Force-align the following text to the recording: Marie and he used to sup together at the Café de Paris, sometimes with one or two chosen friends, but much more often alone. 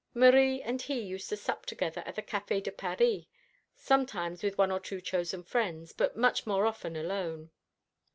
Marie 0.15 0.63
and 0.63 0.81
he 0.81 0.99
used 0.99 1.29
to 1.29 1.37
sup 1.37 1.63
together 1.67 2.01
at 2.07 2.15
the 2.15 2.23
Café 2.23 2.63
de 2.63 2.71
Paris, 2.71 3.25
sometimes 3.75 4.41
with 4.41 4.57
one 4.57 4.71
or 4.71 4.79
two 4.79 4.99
chosen 4.99 5.43
friends, 5.43 5.93
but 5.93 6.17
much 6.17 6.47
more 6.47 6.65
often 6.65 6.95
alone. 6.95 7.51